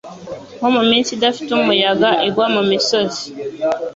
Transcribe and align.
nko 0.57 0.67
muminsi 0.75 1.09
idafite 1.13 1.49
umuyaga 1.53 2.09
igwa 2.27 2.45
mumisozi 2.53 3.23